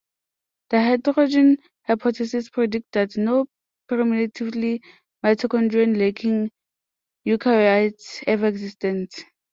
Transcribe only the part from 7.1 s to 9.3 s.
eukaryotes ever existed.